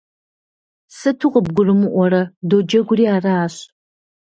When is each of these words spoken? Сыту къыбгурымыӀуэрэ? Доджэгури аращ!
Сыту 0.97 1.27
къыбгурымыӀуэрэ? 1.33 2.21
Доджэгури 2.49 3.05
аращ! 3.15 3.55